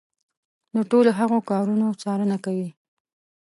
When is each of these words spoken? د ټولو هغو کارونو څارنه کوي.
د 0.75 0.77
ټولو 0.91 1.09
هغو 1.19 1.37
کارونو 1.49 1.87
څارنه 2.01 2.37
کوي. 2.45 2.69